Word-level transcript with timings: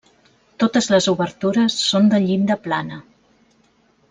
Totes 0.63 0.87
les 0.93 1.07
obertures 1.13 1.77
són 1.91 2.09
de 2.15 2.23
llinda 2.27 2.59
plana. 2.67 2.99